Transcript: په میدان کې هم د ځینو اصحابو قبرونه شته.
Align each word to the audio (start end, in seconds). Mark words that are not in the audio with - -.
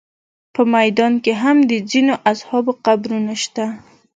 په 0.53 0.61
میدان 0.75 1.13
کې 1.23 1.31
هم 1.41 1.57
د 1.69 1.71
ځینو 1.91 2.13
اصحابو 2.31 2.71
قبرونه 2.85 3.33
شته. 3.43 3.65